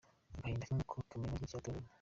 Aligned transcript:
Agahinda 0.37 0.67
k’inkoko 0.69 0.99
kamenywa 1.09 1.35
n’inkike 1.37 1.57
yatoyemo. 1.57 1.89